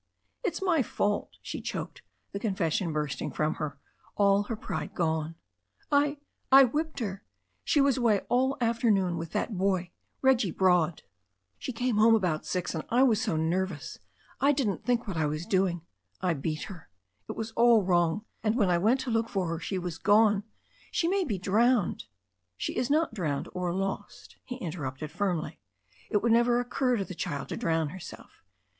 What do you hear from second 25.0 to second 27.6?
firmly. "It would never occur to the child to